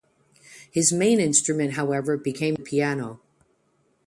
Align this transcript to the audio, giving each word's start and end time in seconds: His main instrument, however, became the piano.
His 0.71 0.91
main 0.91 1.19
instrument, 1.19 1.73
however, 1.73 2.17
became 2.17 2.55
the 2.55 2.63
piano. 2.63 3.19